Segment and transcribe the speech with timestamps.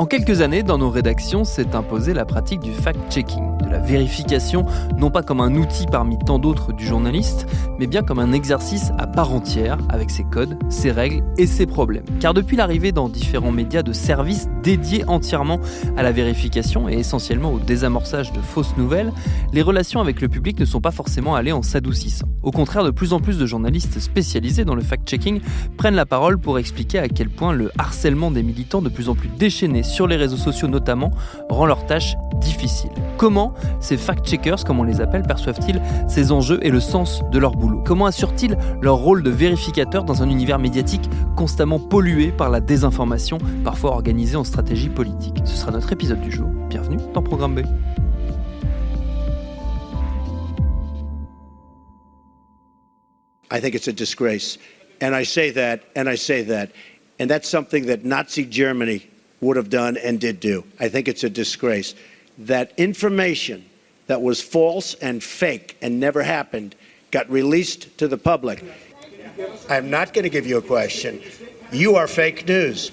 [0.00, 4.64] En quelques années, dans nos rédactions, s'est imposée la pratique du fact-checking, de la vérification,
[4.96, 7.48] non pas comme un outil parmi tant d'autres du journaliste,
[7.80, 11.66] mais bien comme un exercice à part entière, avec ses codes, ses règles et ses
[11.66, 12.04] problèmes.
[12.20, 15.58] Car depuis l'arrivée dans différents médias de services dédiés entièrement
[15.96, 19.12] à la vérification et essentiellement au désamorçage de fausses nouvelles,
[19.52, 22.28] les relations avec le public ne sont pas forcément allées en s'adoucissant.
[22.44, 25.40] Au contraire, de plus en plus de journalistes spécialisés dans le fact-checking
[25.76, 29.16] prennent la parole pour expliquer à quel point le harcèlement des militants de plus en
[29.16, 31.10] plus déchaînés sur les réseaux sociaux notamment,
[31.48, 32.90] rend leur tâche difficile.
[33.16, 37.52] Comment ces fact-checkers, comme on les appelle, perçoivent-ils ces enjeux et le sens de leur
[37.52, 37.82] boulot?
[37.84, 43.38] Comment assurent-ils leur rôle de vérificateur dans un univers médiatique constamment pollué par la désinformation,
[43.64, 45.36] parfois organisée en stratégie politique?
[45.44, 46.48] Ce sera notre épisode du jour.
[46.68, 47.60] Bienvenue dans Programme B.
[57.20, 59.02] And that's something that Nazi Germany
[59.40, 60.64] would have done and did do.
[60.80, 61.94] I think it's a disgrace
[62.38, 63.64] that information
[64.06, 66.74] that was false and fake and never happened
[67.10, 68.64] got released to the public.
[69.68, 71.20] I'm not going to give you a question.
[71.72, 72.90] You are fake news.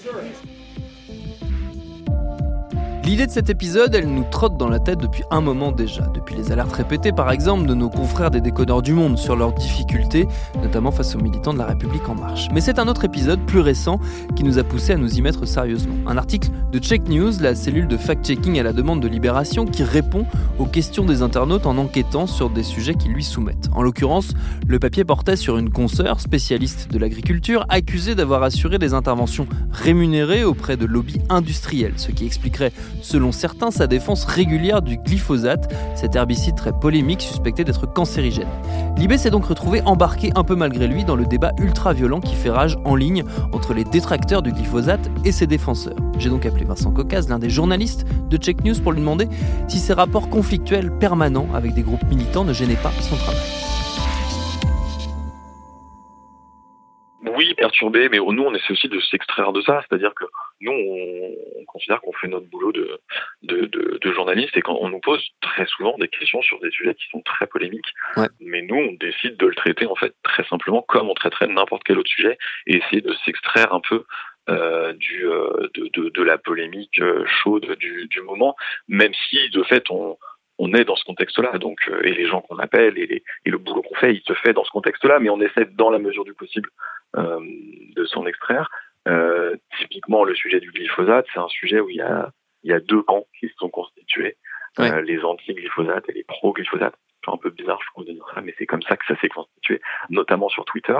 [3.06, 6.34] L'idée de cet épisode, elle nous trotte dans la tête depuis un moment déjà, depuis
[6.34, 10.26] les alertes répétées par exemple de nos confrères des décodeurs du monde sur leurs difficultés,
[10.60, 12.48] notamment face aux militants de la République en marche.
[12.52, 14.00] Mais c'est un autre épisode plus récent
[14.34, 15.94] qui nous a poussé à nous y mettre sérieusement.
[16.08, 19.84] Un article de Check News, la cellule de fact-checking à la demande de Libération, qui
[19.84, 20.26] répond
[20.58, 23.68] aux questions des internautes en enquêtant sur des sujets qui lui soumettent.
[23.72, 24.34] En l'occurrence,
[24.66, 30.42] le papier portait sur une consoeur spécialiste de l'agriculture accusée d'avoir assuré des interventions rémunérées
[30.42, 36.16] auprès de lobbies industriels, ce qui expliquerait selon certains, sa défense régulière du glyphosate, cet
[36.16, 38.48] herbicide très polémique suspecté d'être cancérigène.
[38.96, 42.50] Libé s'est donc retrouvé embarqué un peu malgré lui dans le débat ultra-violent qui fait
[42.50, 45.96] rage en ligne entre les détracteurs du glyphosate et ses défenseurs.
[46.18, 49.28] J'ai donc appelé Vincent Cocaz, l'un des journalistes de Check News, pour lui demander
[49.68, 53.75] si ces rapports conflictuels permanents avec des groupes militants ne gênaient pas son travail.
[57.66, 59.82] Oui, perturbé, mais nous, on essaie aussi de s'extraire de ça.
[59.88, 60.24] C'est-à-dire que
[60.60, 63.00] nous, on, considère qu'on fait notre boulot de,
[63.42, 63.66] de,
[64.00, 67.20] de, journaliste et qu'on nous pose très souvent des questions sur des sujets qui sont
[67.20, 67.92] très polémiques.
[68.40, 71.82] Mais nous, on décide de le traiter, en fait, très simplement comme on traiterait n'importe
[71.84, 74.04] quel autre sujet et essayer de s'extraire un peu
[74.48, 78.54] euh, du, euh, de, de, de, la polémique euh, chaude du, du moment,
[78.88, 80.16] même si, de fait, on
[80.58, 83.82] on est dans ce contexte-là, donc et les gens qu'on appelle et, et, le boulot
[83.82, 86.32] qu'on fait, il se fait dans ce contexte-là, mais on essaie dans la mesure du
[86.32, 86.70] possible
[87.16, 88.70] de s'en extraire.
[89.06, 92.30] Euh, typiquement, le sujet du glyphosate, c'est un sujet où il y a
[92.64, 94.36] il y a deux camps qui se sont constitués,
[94.80, 96.94] euh, les anti-glyphosate et les pro-glyphosate.
[97.24, 99.14] C'est un peu bizarre, je trouve, de dire ça, mais c'est comme ça que ça
[99.20, 100.98] s'est constitué, notamment sur Twitter.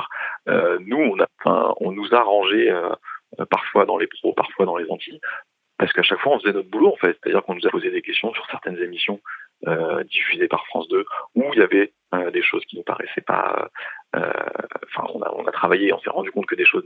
[0.49, 2.73] Euh, nous, on a, on nous a rangé
[3.51, 5.21] parfois dans les pros, parfois dans les anti,
[5.79, 7.91] parce qu'à chaque fois on faisait notre boulot en fait, c'est-à-dire qu'on nous a posé
[7.91, 9.21] des questions sur certaines émissions
[9.67, 13.21] euh, diffusées par France 2 où il y avait euh, des choses qui nous paraissaient
[13.21, 13.69] pas, euh,
[14.17, 16.85] enfin on a, on a travaillé, on s'est rendu compte que des choses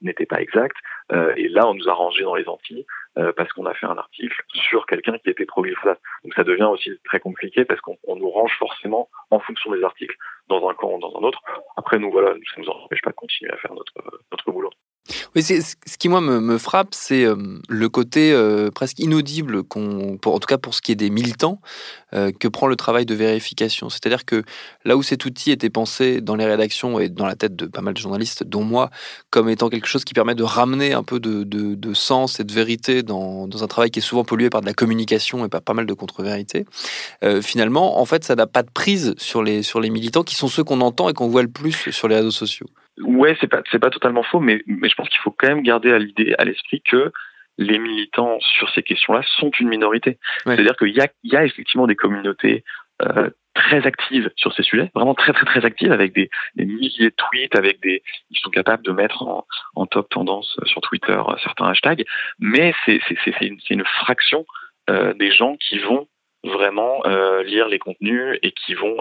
[0.00, 0.76] n'étaient pas exactes
[1.12, 2.86] euh, et là on nous a rangé dans les Antilles
[3.18, 6.00] euh, parce qu'on a fait un article sur quelqu'un qui était pro glyphosate.
[6.24, 10.16] Donc ça devient aussi très compliqué parce qu'on nous range forcément en fonction des articles
[10.48, 11.40] dans un camp ou dans un autre.
[11.76, 14.70] Après nous voilà, ça nous empêche pas de continuer à faire notre boulot.
[15.34, 17.36] Oui, ce qui moi me, frappe, c'est euh,
[17.68, 21.60] le côté euh, presque inaudible, en tout cas pour ce qui est des militants,
[22.14, 23.88] euh, que prend le travail de vérification.
[23.88, 24.42] C'est-à-dire que
[24.84, 27.82] là où cet outil était pensé dans les rédactions et dans la tête de pas
[27.82, 28.90] mal de journalistes, dont moi,
[29.30, 33.02] comme étant quelque chose qui permet de ramener un peu de, sens et de vérité
[33.02, 35.72] dans, dans, un travail qui est souvent pollué par de la communication et par pas
[35.72, 36.66] mal de contre-vérités,
[37.42, 40.48] finalement, en fait, ça n'a pas de prise sur les, sur les militants qui sont
[40.48, 42.66] ceux qu'on entend et qu'on voit le plus sur les réseaux sociaux.
[42.98, 45.62] Ouais, c'est pas c'est pas totalement faux, mais mais je pense qu'il faut quand même
[45.62, 47.12] garder à l'idée, à l'esprit que
[47.58, 50.18] les militants sur ces questions-là sont une minorité.
[50.44, 52.64] C'est-à-dire qu'il y a il y a effectivement des communautés
[53.02, 57.14] euh, très active sur ces sujets, vraiment très très très active avec des, milliers de
[57.16, 62.04] tweets, avec des, ils sont capables de mettre en, top tendance sur Twitter certains hashtags,
[62.38, 63.00] mais c'est
[63.40, 64.44] une, une fraction
[64.88, 66.06] des gens qui vont
[66.44, 68.96] vraiment euh, lire les contenus et qui vont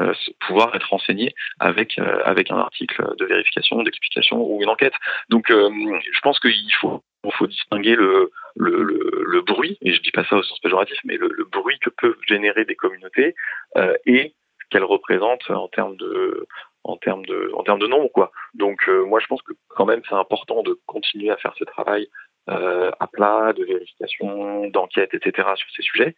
[0.00, 0.14] euh, euh,
[0.46, 4.94] pouvoir être renseignés avec avec un article de vérification, d'explication ou une enquête.
[5.30, 7.02] Donc, je pense qu'il faut
[7.32, 11.16] faut distinguer le, le, le, bruit, et je dis pas ça au sens péjoratif, mais
[11.16, 13.34] le, bruit que peuvent générer des communautés
[14.06, 16.46] et ce qu'elles représentent en termes de
[16.84, 18.30] en termes de en termes de nombre quoi.
[18.54, 22.08] Donc moi je pense que quand même c'est important de continuer à faire ce travail
[22.48, 25.48] euh, à plat, de vérification, d'enquête, etc.
[25.56, 26.14] sur ces sujets.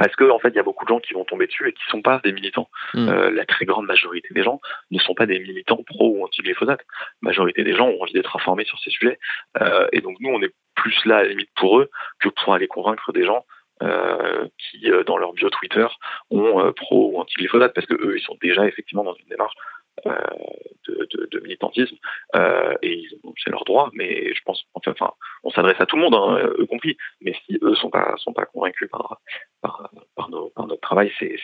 [0.00, 1.68] Euh, parce que en fait, il y a beaucoup de gens qui vont tomber dessus
[1.68, 2.68] et qui sont pas des militants.
[2.94, 3.08] Hmm.
[3.08, 4.60] Euh, la très grande majorité des gens
[4.90, 6.80] ne sont pas des militants pro ou anti-glyphosate.
[6.80, 9.18] La majorité des gens ont envie d'être informés sur ces sujets.
[9.60, 11.90] Euh, et donc nous, on est plus là à la limite pour eux
[12.20, 13.44] que pour aller convaincre des gens
[13.82, 15.86] euh, qui, dans leur bio Twitter,
[16.30, 19.54] ont pro ou anti-glyphosate, parce que eux, ils sont déjà effectivement dans une démarche
[20.06, 20.16] euh,
[20.86, 21.96] de, de, militantisme
[22.34, 23.06] euh, et
[23.42, 25.12] c'est leur droit mais je pense enfin, enfin
[25.42, 28.32] on s'adresse à tout le monde hein, eux compris mais si eux sont pas sont
[28.32, 29.20] pas convaincus par
[29.60, 31.36] par, par, nos, par notre travail c'est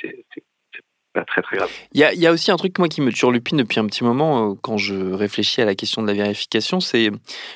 [1.22, 1.70] très très grave.
[1.93, 4.02] Il y a, y a, aussi un truc moi qui me turlupine depuis un petit
[4.02, 7.11] moment euh, quand je réfléchis à la question de la vérification, c'est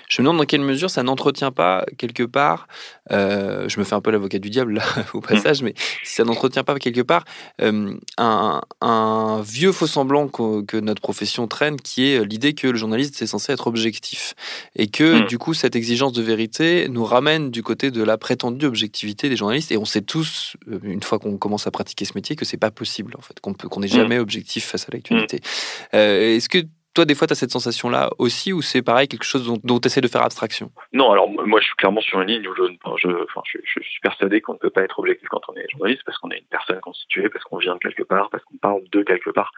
[0.08, 2.68] je me demande dans quelle mesure ça n'entretient pas quelque part,
[3.10, 4.84] euh, je me fais un peu l'avocat du diable là
[5.14, 5.74] au passage, mais
[6.04, 7.24] si ça n'entretient pas quelque part
[7.60, 12.68] euh, un, un, vieux faux semblant que, que, notre profession traîne, qui est l'idée que
[12.68, 14.34] le journaliste c'est censé être objectif
[14.76, 15.26] et que hmm.
[15.26, 19.36] du coup cette exigence de vérité nous ramène du côté de la prétendue objectivité des
[19.36, 22.56] journalistes et on sait tous une fois qu'on commence à pratiquer ce métier que c'est
[22.56, 23.90] pas possible en fait qu'on n'est mm.
[23.90, 25.38] jamais objectif face à l'actualité.
[25.38, 25.96] Mm.
[25.96, 26.58] Euh, est-ce que
[26.94, 29.86] toi, des fois, tu as cette sensation-là aussi, ou c'est pareil, quelque chose dont, tu
[29.86, 30.72] essaies de faire abstraction?
[30.92, 32.64] Non, alors moi, je suis clairement sur une ligne où je,
[32.96, 33.08] je,
[33.44, 36.18] je, je suis persuadé qu'on ne peut pas être objectif quand on est journaliste, parce
[36.18, 39.02] qu'on est une personne constituée, parce qu'on vient de quelque part, parce qu'on parle de
[39.02, 39.52] quelque part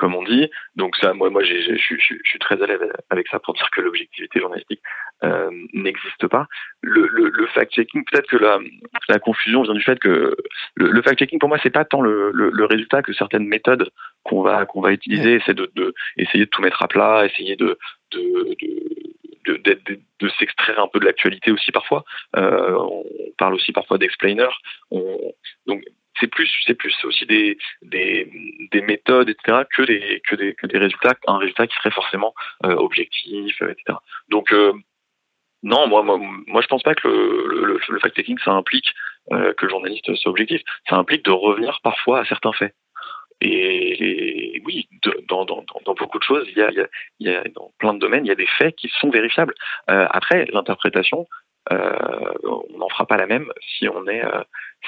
[0.00, 0.50] comme on dit.
[0.76, 2.80] Donc ça, moi, moi, je suis très à l'aise
[3.10, 4.80] avec ça pour dire que l'objectivité journalistique
[5.22, 6.46] euh, n'existe pas.
[6.80, 8.58] Le, le, fact-checking, peut-être que la,
[9.08, 10.34] la, confusion vient du fait que
[10.74, 13.90] le, fact-checking, pour moi, c'est pas tant le, le, résultat que certaines méthodes
[14.24, 17.56] qu'on va qu'on va utiliser, c'est de, de, essayer de tout mettre à plat, essayer
[17.56, 17.78] de,
[18.12, 18.56] de,
[19.46, 22.04] de de, de, s'extraire un peu de l'actualité aussi parfois.
[22.36, 23.04] Euh, on
[23.36, 24.46] parle aussi parfois d'explainer.
[25.66, 25.82] Donc
[26.18, 28.30] c'est plus c'est plus aussi des, des,
[28.72, 32.34] des méthodes etc que des que des que des résultats un résultat qui serait forcément
[32.64, 33.98] euh, objectif etc
[34.28, 34.72] donc euh,
[35.62, 38.92] non moi, moi moi je pense pas que le, le, fact-checking ça implique
[39.32, 40.60] euh, que le journaliste soit objectif.
[40.88, 42.74] Ça implique de revenir parfois à certains faits.
[43.40, 44.88] Et, oui,
[45.28, 46.70] dans, dans, dans, beaucoup de choses, il y, a,
[47.20, 49.54] il, y a, dans plein de domaines, il y a des faits qui sont vérifiables.
[49.88, 51.26] Euh, après, l'interprétation,
[51.72, 54.42] euh, on n'en fera pas la même si on est euh,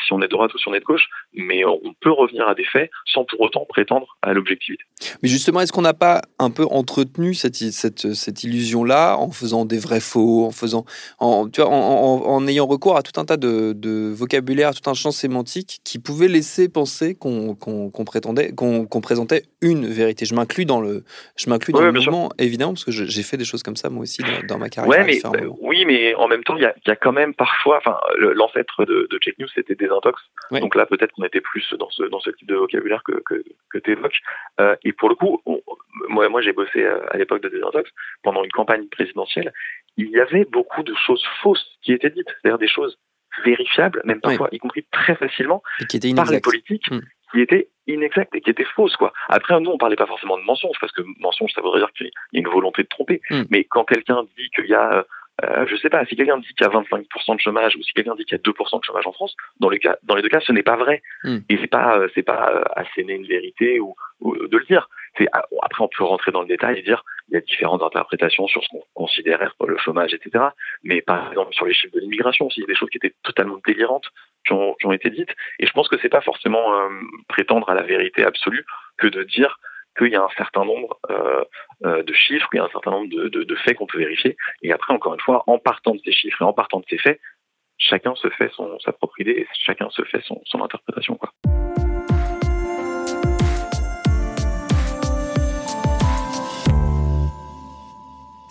[0.07, 2.49] si on est de droite ou si on est de gauche, mais on peut revenir
[2.49, 4.85] à des faits sans pour autant prétendre à l'objectivité.
[5.23, 9.65] Mais justement, est-ce qu'on n'a pas un peu entretenu cette, cette, cette illusion-là en faisant
[9.65, 10.85] des vrais faux, en faisant,
[11.19, 14.73] en, tu vois, en, en, ayant recours à tout un tas de, de, vocabulaire, à
[14.73, 17.57] tout un champ sémantique qui pouvait laisser penser qu'on
[18.07, 20.25] prétendait, qu'on présentait une vérité?
[20.25, 21.05] Je m'inclus dans le,
[21.37, 24.03] je m'inclus dans le mouvement, évidemment, parce que j'ai fait des choses comme ça moi
[24.03, 24.91] aussi dans, ma carrière.
[24.91, 25.21] Ouais, mais,
[25.61, 28.85] oui, mais en même temps, il y a, y a, quand même parfois, enfin, l'ancêtre
[28.85, 30.21] de, de Check News, c'était désintox.
[30.51, 33.43] Donc là, peut-être qu'on était plus dans ce, dans ce type de vocabulaire que, que,
[33.71, 34.21] que tu évoques.
[34.61, 35.43] Euh, et pour le coup,
[36.09, 37.91] moi, moi j'ai bossé euh, à l'époque de désintox
[38.23, 39.53] pendant une campagne présidentielle.
[39.97, 42.99] Il y avait beaucoup de choses fausses qui étaient dites, c'est-à-dire des choses
[43.45, 45.63] vérifiables, même parfois, y compris très facilement,
[46.17, 47.01] par les politiques, hmm.
[47.33, 48.97] qui étaient inexactes et qui étaient fausses.
[48.97, 49.13] Quoi.
[49.29, 52.11] Après, nous, on parlait pas forcément de mensonges, parce que mensonge, ça voudrait dire qu'il
[52.33, 53.21] y a une volonté de tromper.
[53.31, 53.45] Hmm.
[53.51, 55.07] Mais quand quelqu'un dit qu'il y a
[55.43, 57.83] euh, euh, je sais pas, si quelqu'un dit qu'il y a 25% de chômage ou
[57.83, 60.15] si quelqu'un dit qu'il y a 2% de chômage en France, dans les cas, dans
[60.15, 61.03] les deux cas, ce n'est pas vrai.
[61.25, 61.39] Hmm.
[61.49, 64.89] Et c'est pas, euh, c'est pas euh, asséner une vérité ou, de le dire.
[65.19, 67.83] C'est ah, après on peut rentrer dans le détail et dire il y a différentes
[67.83, 70.45] interprétations sur ce qu'on considère être le chômage, etc.
[70.85, 72.99] Mais par exemple sur les chiffres de l'immigration, aussi, il y a des choses qui
[72.99, 74.09] étaient totalement délirantes
[74.47, 75.35] qui ont, qui ont été dites.
[75.59, 76.89] Et je pense que c'est pas forcément euh,
[77.29, 78.65] prétendre à la vérité absolue
[78.97, 79.59] que de dire
[79.97, 81.45] qu'il y a un certain nombre euh,
[81.85, 84.37] euh, de chiffres, qu'il y a un certain nombre de, faits qu'on peut vérifier.
[84.63, 86.99] Et après, encore une fois, en partant de ces chiffres et en partant de ces
[86.99, 87.21] faits,
[87.79, 91.17] chacun se fait son, sa propre idée et chacun se fait son, son interprétation.
[91.17, 91.33] Quoi.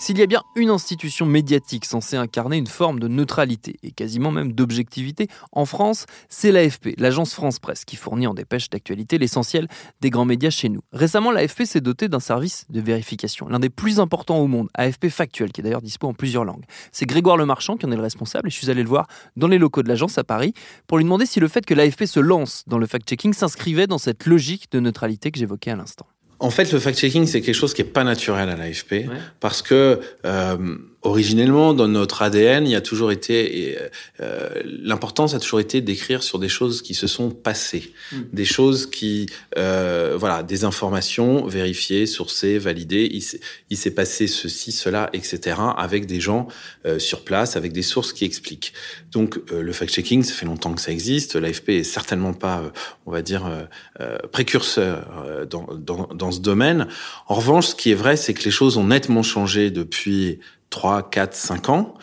[0.01, 4.31] S'il y a bien une institution médiatique censée incarner une forme de neutralité et quasiment
[4.31, 9.67] même d'objectivité en France, c'est l'AFP, l'agence France Presse, qui fournit en dépêche d'actualité l'essentiel
[10.01, 10.81] des grands médias chez nous.
[10.91, 15.09] Récemment, l'AFP s'est doté d'un service de vérification, l'un des plus importants au monde, AFP
[15.09, 16.65] Factuel, qui est d'ailleurs dispo en plusieurs langues.
[16.91, 19.05] C'est Grégoire Lemarchand qui en est le responsable et je suis allé le voir
[19.37, 20.55] dans les locaux de l'agence à Paris
[20.87, 23.99] pour lui demander si le fait que l'AFP se lance dans le fact-checking s'inscrivait dans
[23.99, 26.07] cette logique de neutralité que j'évoquais à l'instant.
[26.41, 29.05] En fait, le fact-checking, c'est quelque chose qui est pas naturel à l'AFP
[29.39, 33.77] parce que euh, originellement, dans notre ADN, il y a toujours été
[34.19, 38.21] euh, l'importance a toujours été d'écrire sur des choses qui se sont passées, hmm.
[38.33, 39.27] des choses qui,
[39.57, 43.09] euh, voilà, des informations vérifiées, sourcées, validées.
[43.69, 45.57] Il s'est passé ceci, cela, etc.
[45.77, 46.47] Avec des gens
[46.85, 48.73] euh, sur place, avec des sources qui expliquent.
[49.11, 51.35] Donc, euh, le fact-checking, ça fait longtemps que ça existe.
[51.35, 52.69] L'AFP est certainement pas, euh,
[53.05, 53.49] on va dire,
[54.31, 56.87] précurseur dans, dans, dans ce domaine.
[57.27, 60.39] En revanche, ce qui est vrai, c'est que les choses ont nettement changé depuis
[60.71, 61.93] 3, 4, 5 ans.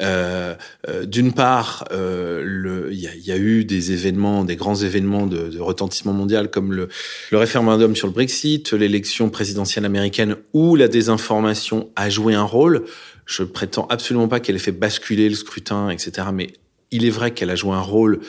[0.00, 0.54] Euh,
[0.88, 5.48] euh, D'une part, euh, il y, y, a eu des événements, des grands événements de,
[5.48, 6.88] de retentissement mondial comme le,
[7.32, 12.84] le, référendum sur le Brexit, l'élection présidentielle américaine où la désinformation a joué un rôle.
[13.26, 16.28] Je prétends absolument pas qu'elle ait fait basculer le scrutin, etc.
[16.32, 16.52] Mais
[16.90, 18.20] il est vrai qu'elle a joué un rôle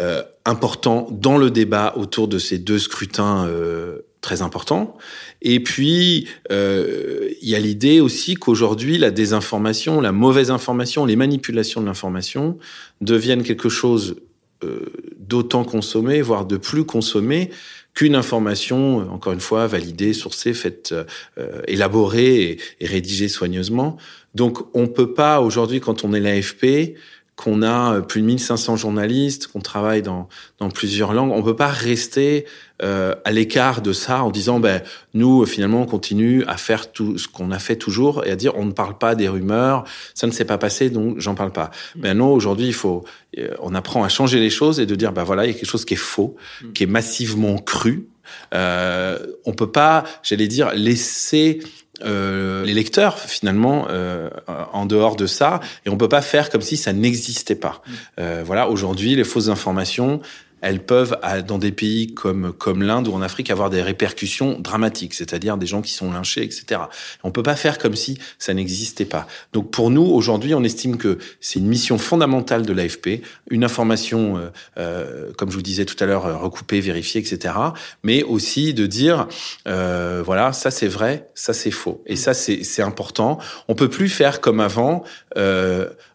[0.00, 4.96] euh, important dans le débat autour de ces deux scrutins euh, très important.
[5.42, 11.16] Et puis, euh, il y a l'idée aussi qu'aujourd'hui, la désinformation, la mauvaise information, les
[11.16, 12.58] manipulations de l'information
[13.00, 14.16] deviennent quelque chose
[14.64, 14.86] euh,
[15.18, 17.50] d'autant consommé, voire de plus consommé
[17.94, 20.94] qu'une information, encore une fois, validée, sourcée, faite,
[21.38, 23.96] euh, élaborée et, et, rédigée soigneusement.
[24.34, 26.96] Donc, on peut pas aujourd'hui, quand on est l'AFP,
[27.38, 30.28] qu'on a euh, plus de 1500 journalistes, qu'on travaille dans,
[30.58, 32.46] dans plusieurs langues, on peut pas rester
[32.82, 34.82] euh, à l'écart de ça en disant ben
[35.14, 38.54] nous finalement on continue à faire tout ce qu'on a fait toujours et à dire
[38.56, 41.70] on ne parle pas des rumeurs, ça ne s'est pas passé donc j'en parle pas.
[41.94, 42.00] Mm.
[42.02, 43.04] Mais non, aujourd'hui il faut
[43.38, 45.54] euh, on apprend à changer les choses et de dire ben voilà il y a
[45.54, 46.72] quelque chose qui est faux, mm.
[46.72, 48.08] qui est massivement cru.
[48.54, 51.60] Euh, on peut pas, j'allais dire, laisser
[52.04, 54.30] euh, les lecteurs finalement euh,
[54.72, 57.82] en dehors de ça et on peut pas faire comme si ça n'existait pas.
[57.86, 57.92] Mm.
[58.20, 60.20] Euh, voilà, aujourd'hui les fausses informations,
[60.60, 65.14] elles peuvent, dans des pays comme, comme l'Inde ou en Afrique, avoir des répercussions dramatiques,
[65.14, 66.80] c'est-à-dire des gens qui sont lynchés, etc.
[67.24, 69.26] On peut pas faire comme si ça n'existait pas.
[69.52, 74.36] Donc pour nous, aujourd'hui, on estime que c'est une mission fondamentale de l'AFP, une information,
[74.36, 74.48] euh,
[74.78, 77.54] euh, comme je vous disais tout à l'heure, euh, recoupée, vérifiée, etc.
[78.02, 79.28] Mais aussi de dire,
[79.66, 82.02] euh, voilà, ça c'est vrai, ça c'est faux.
[82.06, 83.38] Et ça c'est important.
[83.68, 85.04] On peut plus faire comme avant,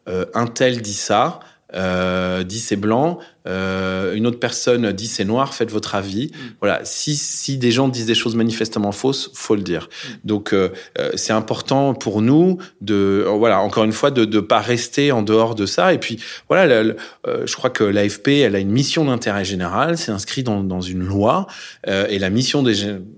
[0.08, 1.40] euh, un tel dit ça,
[1.74, 6.28] euh, dit c'est blanc, euh, une autre personne dit c'est noir, faites votre avis.
[6.28, 6.38] Mm.
[6.62, 9.90] Voilà, si, si des gens disent des choses manifestement fausses, faut le dire.
[9.90, 10.10] Mm.
[10.24, 10.70] Donc euh,
[11.00, 15.22] euh, c'est important pour nous de, voilà, encore une fois, de ne pas rester en
[15.22, 15.94] dehors de ça.
[15.94, 16.84] Et puis voilà,
[17.26, 21.04] je crois que l'AFP, elle a une mission d'intérêt général, c'est inscrit dans, dans une
[21.04, 21.48] loi,
[21.88, 22.74] et la mission des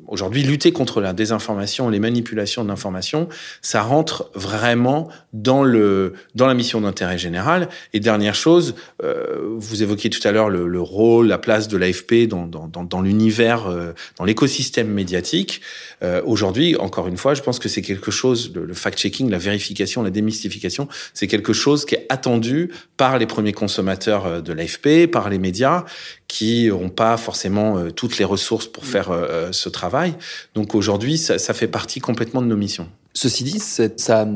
[0.08, 3.28] aujourd'hui lutter contre la désinformation, les manipulations de l'information,
[3.62, 7.70] ça rentre vraiment dans le dans la mission d'intérêt général.
[7.94, 12.28] Et dernière chose, vous évoquiez tout à l'heure le, le, rôle, la place de l'AFP
[12.28, 15.62] dans, l'univers, euh, dans l'écosystème médiatique.
[16.04, 20.04] Euh, Aujourd'hui, encore une fois, je pense que c'est quelque chose, le, fact-checking, la vérification,
[20.04, 25.10] la démystification, c'est quelque chose qui est attendu par les premiers consommateurs euh, de l'AFP,
[25.12, 25.86] par les médias,
[26.28, 29.12] qui n'ont pas forcément toutes les ressources pour faire
[29.52, 30.16] ce travail.
[30.56, 32.90] Donc aujourd'hui, ça, fait partie complètement de nos missions.
[33.14, 34.28] Ceci dit, ça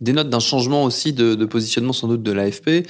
[0.00, 2.86] dénote d'un changement aussi de positionnement sans doute de l'AFP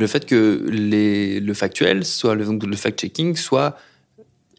[0.00, 3.76] le fait que le factuel, soit le, le fact-checking, soit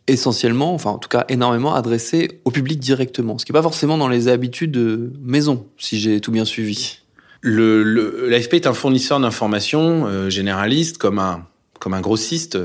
[0.08, 3.98] essentiellement, enfin en tout cas énormément adressé au public directement, ce qui n'est pas forcément
[3.98, 7.00] dans les habitudes de maison, si j'ai tout bien suivi.
[7.42, 11.48] Le, l'AFP est un fournisseur d'informations euh, généraliste, comme un
[11.82, 12.58] comme un grossiste,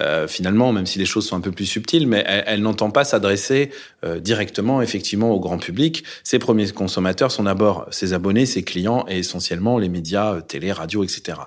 [0.00, 3.04] euh, finalement, même si les choses sont un peu plus subtiles, mais elle, n'entend pas
[3.04, 3.70] s'adresser
[4.04, 6.02] euh, directement, effectivement, au grand public.
[6.24, 10.72] Ses premiers consommateurs sont d'abord ses abonnés, ses clients et essentiellement les médias, euh, télé,
[10.72, 11.38] radio, etc.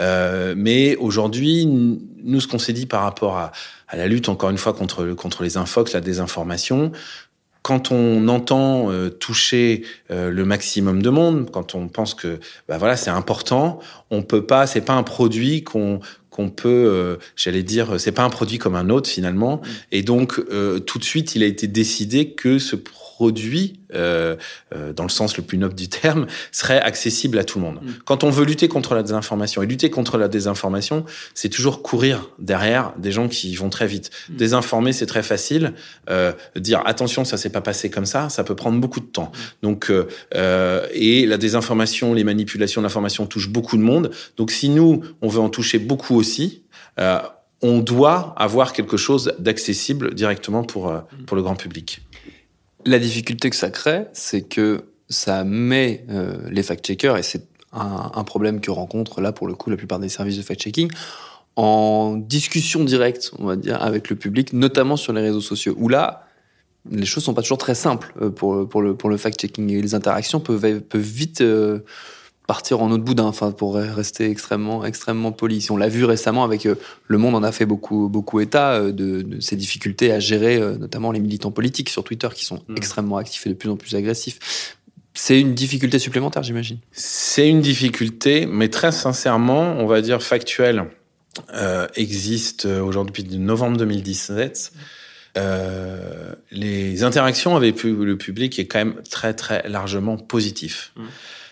[0.00, 3.52] Euh, mais aujourd'hui, nous, ce qu'on s'est dit par rapport à,
[3.86, 6.90] à, la lutte, encore une fois, contre, contre les infox, la désinformation,
[7.66, 9.82] quand on entend euh, toucher
[10.12, 13.80] euh, le maximum de monde, quand on pense que bah voilà c'est important,
[14.12, 15.98] on peut pas, c'est pas un produit qu'on
[16.30, 19.62] qu'on peut, euh, j'allais dire, c'est pas un produit comme un autre finalement.
[19.90, 20.40] Et donc,
[20.86, 24.36] tout de suite, il a été décidé que ce produit, euh,
[24.74, 27.80] euh, dans le sens le plus noble du terme, serait accessible à tout le monde.
[27.82, 27.90] Mm.
[28.04, 31.04] Quand on veut lutter contre la désinformation, et lutter contre la désinformation,
[31.34, 34.10] c'est toujours courir derrière des gens qui vont très vite.
[34.28, 34.36] Mm.
[34.36, 35.74] Désinformer, c'est très facile.
[36.10, 39.32] Euh, dire attention, ça s'est pas passé comme ça, ça peut prendre beaucoup de temps.
[39.32, 39.66] Mm.
[39.66, 44.10] Donc, euh, et la désinformation, les manipulations d'information touchent beaucoup de monde.
[44.36, 46.62] Donc, si nous, on veut en toucher beaucoup aussi,
[46.98, 47.18] euh,
[47.62, 52.02] on doit avoir quelque chose d'accessible directement pour, euh, pour le grand public.
[52.86, 58.24] La difficulté que ça crée, c'est que ça met euh, les fact-checkers, et c'est un,
[58.24, 60.90] problème que rencontrent là pour le coup la plupart des services de fact-checking,
[61.56, 65.88] en discussion directe, on va dire, avec le public, notamment sur les réseaux sociaux, où
[65.88, 66.26] là,
[66.90, 69.94] les choses sont pas toujours très simples pour, pour le, pour le fact-checking et les
[69.94, 71.42] interactions peuvent, peuvent vite
[72.46, 75.66] partir en autre boudin, enfin pour rester extrêmement extrêmement poli.
[75.70, 76.76] On l'a vu récemment avec euh,
[77.06, 80.56] Le Monde, en a fait beaucoup beaucoup état euh, de, de ces difficultés à gérer,
[80.56, 82.76] euh, notamment les militants politiques sur Twitter qui sont mm.
[82.76, 84.76] extrêmement actifs et de plus en plus agressifs.
[85.14, 86.78] C'est une difficulté supplémentaire, j'imagine.
[86.92, 90.84] C'est une difficulté, mais très sincèrement, on va dire factuelle,
[91.54, 94.72] euh, existe aujourd'hui depuis novembre 2017.
[95.38, 100.92] Euh, les interactions avec le public est quand même très très largement positif.
[100.96, 101.02] Mm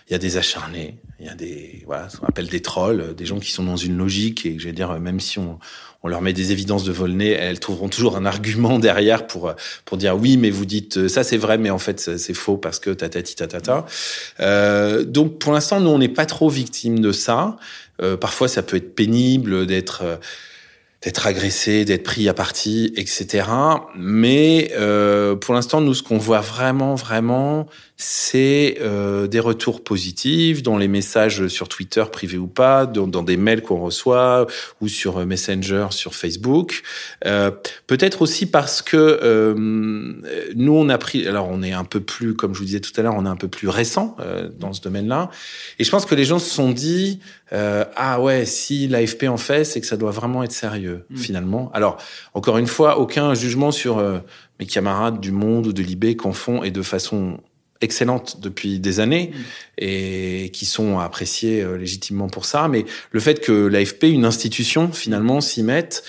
[0.07, 3.15] il y a des acharnés, il y a des voilà, ce qu'on appelle des trolls,
[3.15, 5.57] des gens qui sont dans une logique et je vais dire même si on,
[6.03, 9.53] on leur met des évidences de vol-nez, elles trouveront toujours un argument derrière pour
[9.85, 12.79] pour dire oui, mais vous dites ça c'est vrai, mais en fait c'est faux parce
[12.79, 13.85] que tatati tatata.
[14.39, 17.57] Euh, donc pour l'instant nous on n'est pas trop victimes de ça.
[18.01, 20.19] Euh, parfois ça peut être pénible d'être
[21.05, 23.45] d'être agressé, d'être pris à partie, etc.
[23.95, 30.63] Mais euh, pour l'instant, nous, ce qu'on voit vraiment, vraiment, c'est euh, des retours positifs
[30.63, 34.47] dans les messages sur Twitter, privés ou pas, dans, dans des mails qu'on reçoit,
[34.81, 36.83] ou sur euh, Messenger, sur Facebook.
[37.25, 37.51] Euh,
[37.87, 39.53] Peut-être aussi parce que euh,
[40.55, 41.27] nous, on a pris...
[41.27, 43.29] Alors, on est un peu plus, comme je vous disais tout à l'heure, on est
[43.29, 45.29] un peu plus récent euh, dans ce domaine-là.
[45.79, 47.19] Et je pense que les gens se sont dit,
[47.51, 51.05] ah ouais, si l'AFP en fait, c'est que ça doit vraiment être sérieux.
[51.09, 51.17] Mm.
[51.17, 51.71] finalement.
[51.73, 51.97] Alors,
[52.33, 54.19] encore une fois, aucun jugement sur euh,
[54.59, 57.39] mes camarades du Monde ou de l'IB qu'en font et de façon
[57.85, 59.41] excellente depuis des années mm.
[59.77, 62.67] et qui sont appréciés euh, légitimement pour ça.
[62.67, 66.03] Mais le fait que l'AFP, une institution, finalement, s'y mette,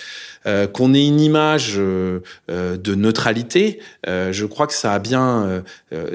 [0.46, 5.62] euh, qu'on ait une image euh, euh, de neutralité, je crois que ça a bien,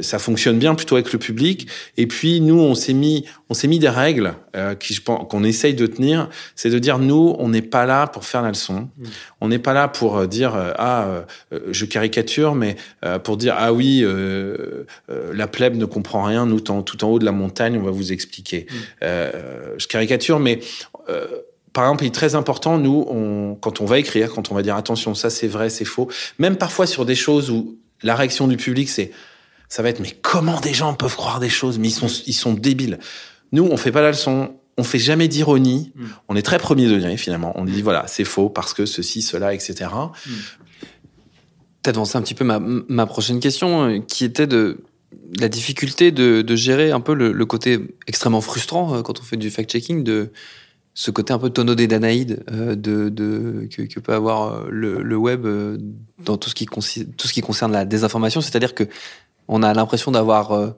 [0.02, 1.68] ça fonctionne bien plutôt avec le public.
[1.98, 4.34] Et puis nous, on s'est mis, on s'est mis des règles
[4.80, 6.30] qui, je pense, qu'on essaye de tenir.
[6.56, 8.90] C'est de dire nous, on n'est pas là pour faire la leçon.
[8.98, 9.06] Mmh.
[9.42, 11.26] On n'est pas là pour dire ah,
[11.70, 12.78] je caricature, mais
[13.24, 14.06] pour dire ah oui,
[15.34, 16.46] la plèbe ne comprend rien.
[16.46, 18.68] Nous, tout en haut de la montagne, on va vous expliquer.
[18.70, 19.06] Mmh.
[19.78, 20.60] je caricature, mais
[21.74, 24.62] par exemple, il est très important, nous, on, quand on va écrire, quand on va
[24.62, 28.48] dire attention, ça c'est vrai, c'est faux, même parfois sur des choses où la réaction
[28.48, 29.12] du public, c'est,
[29.70, 32.34] ça va être, mais comment des gens peuvent croire des choses, mais ils sont, ils
[32.34, 33.00] sont débiles.
[33.52, 36.06] Nous, on fait pas la leçon, on fait jamais d'ironie, mm.
[36.30, 37.54] on est très premier degré finalement.
[37.56, 39.90] On dit voilà, c'est faux parce que ceci, cela, etc.
[39.94, 40.32] Mm.
[41.84, 44.84] T'as avancé un petit peu ma, ma prochaine question, euh, qui était de
[45.40, 49.24] la difficulté de, de gérer un peu le, le, côté extrêmement frustrant euh, quand on
[49.24, 50.32] fait du fact-checking, de
[50.94, 54.68] ce côté un peu tonneau des Danaïdes euh, de, de, que, que, peut avoir euh,
[54.70, 55.78] le, le web euh,
[56.26, 58.42] dans tout ce, qui tout ce qui concerne la désinformation.
[58.42, 58.84] C'est-à-dire que
[59.48, 60.76] on a l'impression d'avoir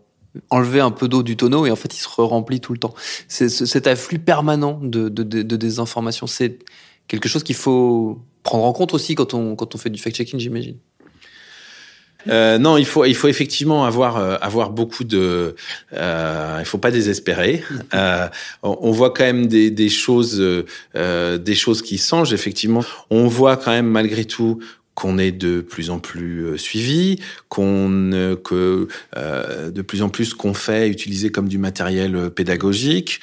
[0.49, 2.93] enlevé un peu d'eau du tonneau et en fait il se remplit tout le temps.
[3.27, 6.25] C'est cet afflux permanent de, de, de désinformation.
[6.25, 6.59] C'est
[7.07, 10.39] quelque chose qu'il faut prendre en compte aussi quand on, quand on fait du fact-checking,
[10.39, 10.77] j'imagine.
[12.27, 15.55] Euh, non, il faut il faut effectivement avoir euh, avoir beaucoup de.
[15.93, 17.63] Euh, il faut pas désespérer.
[17.93, 18.27] Euh,
[18.63, 20.39] on, voit quand même des, des choses
[20.95, 22.33] euh, des choses qui changent.
[22.33, 24.59] Effectivement, on voit quand même malgré tout
[24.95, 30.89] qu'on est de plus en plus suivi, qu'on que de plus en plus qu'on fait
[30.89, 33.19] utiliser comme du matériel pédagogique.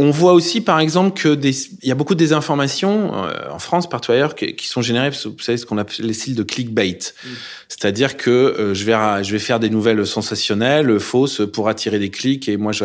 [0.00, 1.50] On voit aussi, par exemple, que des,
[1.82, 5.10] il y a beaucoup de désinformations euh, en France, partout ailleurs, qui, qui, sont générées,
[5.10, 7.00] vous savez, ce qu'on appelle les styles de clickbait.
[7.24, 7.28] Mm.
[7.68, 12.10] C'est-à-dire que euh, je vais je vais faire des nouvelles sensationnelles, fausses, pour attirer des
[12.10, 12.48] clics.
[12.48, 12.84] Et moi, je,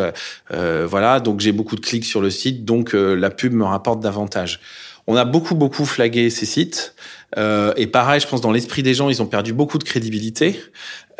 [0.52, 3.64] euh, voilà, donc j'ai beaucoup de clics sur le site, donc euh, la pub me
[3.64, 4.58] rapporte davantage.
[5.06, 6.94] On a beaucoup, beaucoup flagué ces sites.
[7.36, 10.58] et pareil, je pense dans l'esprit des gens, ils ont perdu beaucoup de crédibilité.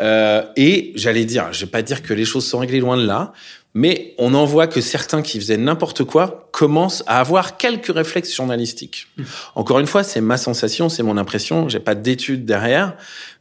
[0.01, 3.35] et j'allais dire, je vais pas dire que les choses sont réglées loin de là
[3.75, 8.35] mais on en voit que certains qui faisaient n'importe quoi commencent à avoir quelques réflexes
[8.35, 9.09] journalistiques.
[9.17, 9.23] Mmh.
[9.57, 12.97] Encore une fois, c'est ma sensation, c'est mon impression, j'ai pas d'études derrière,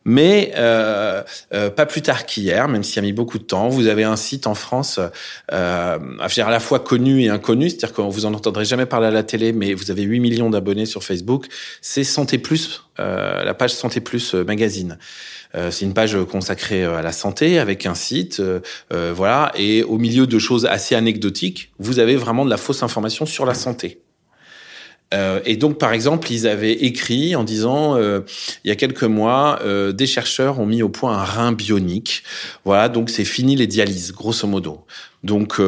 [0.05, 3.87] Mais euh, euh, pas plus tard qu'hier, même s'il a mis beaucoup de temps, vous
[3.87, 4.99] avez un site en France
[5.51, 9.11] euh, à la fois connu et inconnu, c'est-à-dire que vous en entendrez jamais parler à
[9.11, 11.47] la télé, mais vous avez 8 millions d'abonnés sur Facebook.
[11.81, 14.97] C'est Santé Plus, euh, la page Santé Plus euh, magazine.
[15.55, 18.41] Euh, c'est une page consacrée à la santé avec un site,
[18.91, 19.51] voilà.
[19.55, 23.45] Et au milieu de choses assez anecdotiques, vous avez vraiment de la fausse information sur
[23.45, 24.02] la santé.
[25.13, 28.21] Euh, et donc, par exemple, ils avaient écrit en disant, euh,
[28.63, 32.23] il y a quelques mois, euh, des chercheurs ont mis au point un rein bionique.
[32.65, 34.85] Voilà, donc c'est fini les dialyses, grosso modo.
[35.23, 35.61] Donc,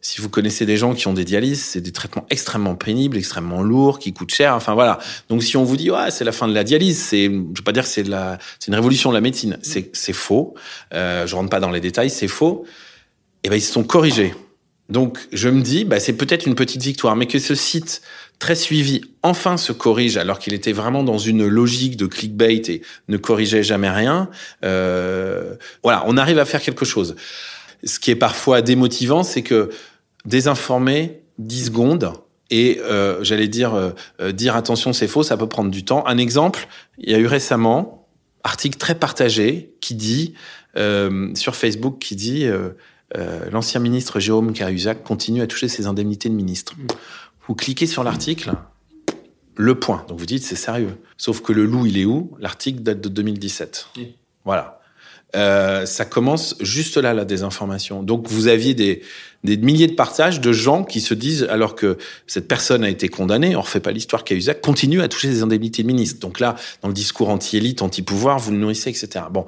[0.00, 3.62] si vous connaissez des gens qui ont des dialyses, c'est des traitements extrêmement pénibles, extrêmement
[3.62, 4.54] lourds, qui coûtent cher.
[4.54, 4.98] Enfin voilà.
[5.28, 7.72] Donc, si on vous dit, c'est la fin de la dialyse, c'est, je veux pas
[7.72, 9.58] dire que c'est la, c'est une révolution de la médecine.
[9.60, 10.54] C'est, faux.
[10.92, 12.64] je rentre pas dans les détails, c'est faux.
[13.42, 14.32] Eh ben, ils se sont corrigés.
[14.88, 18.02] Donc je me dis, bah, c'est peut-être une petite victoire, mais que ce site
[18.38, 22.82] très suivi enfin se corrige alors qu'il était vraiment dans une logique de clickbait et
[23.08, 24.28] ne corrigeait jamais rien.
[24.64, 27.16] Euh, voilà, on arrive à faire quelque chose.
[27.84, 29.70] Ce qui est parfois démotivant, c'est que
[30.24, 32.12] désinformer 10 secondes
[32.50, 36.06] et euh, j'allais dire euh, dire attention c'est faux, ça peut prendre du temps.
[36.06, 36.68] Un exemple,
[36.98, 38.08] il y a eu récemment
[38.42, 40.34] article très partagé qui dit
[41.34, 42.46] sur Facebook qui dit
[43.16, 46.74] euh, l'ancien ministre Jérôme Cahuzac continue à toucher ses indemnités de ministre.
[47.46, 48.52] Vous cliquez sur l'article,
[49.56, 50.04] le point.
[50.08, 50.96] Donc vous dites c'est sérieux.
[51.16, 52.36] Sauf que le loup, il est où?
[52.40, 53.88] L'article date de 2017.
[54.44, 54.80] Voilà.
[55.36, 58.02] Euh, ça commence juste là, la désinformation.
[58.02, 59.02] Donc vous aviez des,
[59.42, 63.08] des milliers de partages de gens qui se disent, alors que cette personne a été
[63.08, 66.20] condamnée, on refait pas l'histoire Cahuzac, continue à toucher ses indemnités de ministre.
[66.20, 69.24] Donc là, dans le discours anti-élite, anti-pouvoir, vous le nourrissez, etc.
[69.30, 69.44] Bon,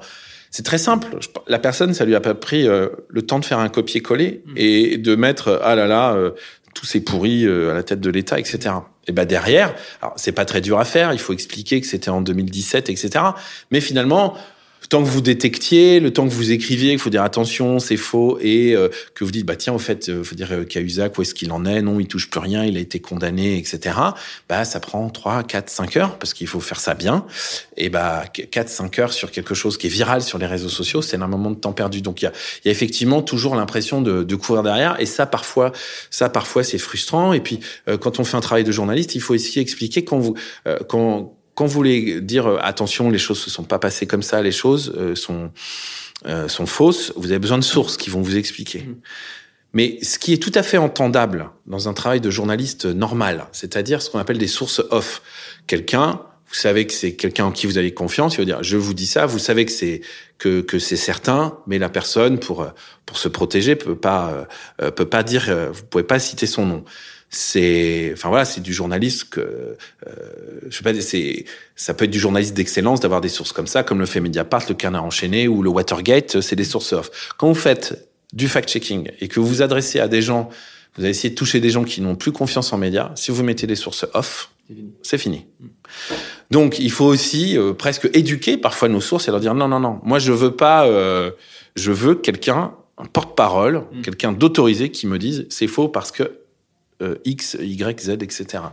[0.57, 1.19] c'est très simple.
[1.45, 4.53] La personne, ça lui a pas pris euh, le temps de faire un copier-coller mmh.
[4.55, 6.31] et de mettre ah là là euh,
[6.73, 8.73] tous ces pourris euh, à la tête de l'État, etc.
[9.05, 11.13] Et ben derrière, alors c'est pas très dur à faire.
[11.13, 13.23] Il faut expliquer que c'était en 2017, etc.
[13.69, 14.35] Mais finalement,
[14.81, 17.97] le temps que vous détectiez, le temps que vous écriviez, qu'il faut dire attention, c'est
[17.97, 21.17] faux, et euh, que vous dites bah tiens, au fait, euh, faut dire euh, Cahuzac,
[21.17, 21.81] où est-ce qu'il en est?
[21.81, 23.95] Non, il touche plus rien, il a été condamné, etc.
[24.47, 27.25] Bah ça prend 3, 4, 5 heures parce qu'il faut faire ça bien.
[27.75, 31.01] Et bah 4, 5 heures sur quelque chose qui est viral sur les réseaux sociaux,
[31.01, 32.01] c'est un moment de temps perdu.
[32.01, 32.31] Donc il y a,
[32.65, 35.71] y a, effectivement toujours l'impression de, de, courir derrière, et ça parfois,
[36.11, 37.33] ça parfois c'est frustrant.
[37.33, 40.19] Et puis euh, quand on fait un travail de journaliste, il faut aussi expliquer quand
[40.19, 40.35] vous
[40.87, 44.43] quand quand vous voulez dire euh, attention, les choses se sont pas passées comme ça,
[44.43, 45.49] les choses euh, sont
[46.27, 48.81] euh, sont fausses, vous avez besoin de sources qui vont vous expliquer.
[48.81, 48.95] Mmh.
[49.73, 54.03] Mais ce qui est tout à fait entendable dans un travail de journaliste normal, c'est-à-dire
[54.03, 55.21] ce qu'on appelle des sources off.
[55.65, 58.77] Quelqu'un, vous savez que c'est quelqu'un en qui vous avez confiance, il va dire je
[58.77, 60.01] vous dis ça, vous savez que c'est
[60.37, 62.67] que, que c'est certain, mais la personne pour
[63.07, 66.85] pour se protéger peut pas peut pas dire vous pouvez pas citer son nom
[67.29, 69.75] c'est enfin voilà c'est du journaliste que euh,
[70.69, 73.83] je sais pas c'est ça peut être du journaliste d'excellence d'avoir des sources comme ça
[73.83, 77.33] comme le fait Mediapart le Canard enchaîné ou le Watergate c'est des sources off.
[77.37, 80.49] Quand vous faites du fact checking et que vous vous adressez à des gens
[80.95, 83.43] vous allez essayer de toucher des gens qui n'ont plus confiance en médias si vous
[83.43, 84.49] mettez des sources off
[85.01, 85.45] c'est fini.
[86.51, 89.81] donc il faut aussi euh, presque éduquer parfois nos sources et leur dire non non
[89.81, 91.31] non moi je veux pas euh,
[91.75, 94.01] je veux quelqu'un un porte-parole mm.
[94.01, 96.46] quelqu'un d'autorisé qui me dise c'est faux parce que
[97.01, 98.63] euh, X, Y, Z, etc.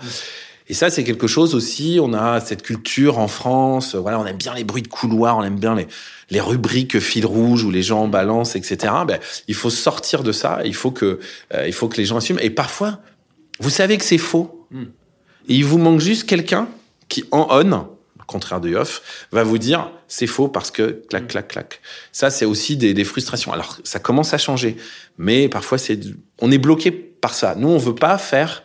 [0.68, 1.98] Et ça, c'est quelque chose aussi.
[2.00, 3.94] On a cette culture en France.
[3.94, 5.86] Voilà, on aime bien les bruits de couloir, on aime bien les,
[6.30, 8.92] les rubriques fil rouge où les gens balancent, etc.
[9.06, 10.60] Ben, il faut sortir de ça.
[10.64, 11.20] Il faut que,
[11.52, 12.40] euh, il faut que les gens assument.
[12.40, 13.00] Et parfois,
[13.60, 14.66] vous savez que c'est faux.
[14.70, 14.84] Hmm.
[15.48, 16.68] Et il vous manque juste quelqu'un
[17.08, 17.88] qui, en on,
[18.26, 21.80] contraire de off, va vous dire c'est faux parce que clac, clac, clac.
[22.10, 23.52] Ça, c'est aussi des, des, frustrations.
[23.52, 24.76] Alors, ça commence à changer,
[25.18, 26.00] mais parfois, c'est,
[26.40, 27.54] on est bloqué par ça.
[27.56, 28.64] Nous, on veut pas faire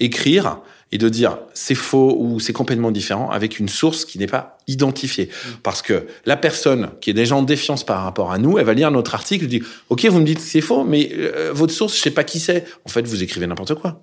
[0.00, 0.58] écrire
[0.90, 4.58] et de dire c'est faux ou c'est complètement différent avec une source qui n'est pas
[4.66, 5.28] identifiée.
[5.62, 8.74] Parce que la personne qui est déjà en défiance par rapport à nous, elle va
[8.74, 11.96] lire notre article et dit ok vous me dites c'est faux, mais euh, votre source
[11.96, 12.64] je sais pas qui c'est.
[12.84, 14.02] En fait vous écrivez n'importe quoi.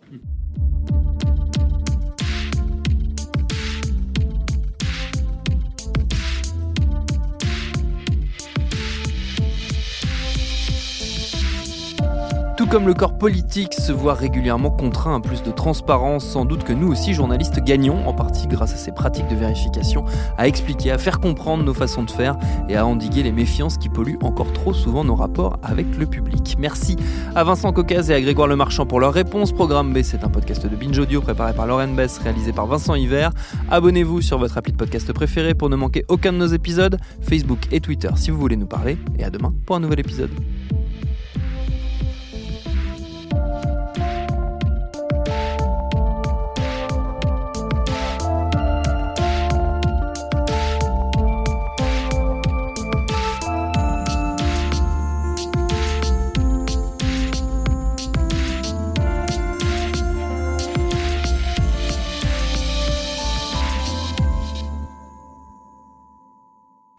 [12.70, 16.74] Comme le corps politique se voit régulièrement contraint à plus de transparence, sans doute que
[16.74, 20.04] nous aussi, journalistes, gagnons, en partie grâce à ces pratiques de vérification,
[20.38, 22.36] à expliquer, à faire comprendre nos façons de faire
[22.68, 26.58] et à endiguer les méfiances qui polluent encore trop souvent nos rapports avec le public.
[26.60, 26.98] Merci
[27.36, 29.52] à Vincent Cocaz et à Grégoire Lemarchand pour leur réponse.
[29.52, 32.96] Programme B, c'est un podcast de Binge Audio préparé par Lauren Bess, réalisé par Vincent
[32.96, 33.32] Hiver.
[33.70, 37.60] Abonnez-vous sur votre appli de podcast préféré pour ne manquer aucun de nos épisodes, Facebook
[37.72, 40.32] et Twitter si vous voulez nous parler, et à demain pour un nouvel épisode.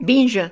[0.08, 0.50] Binge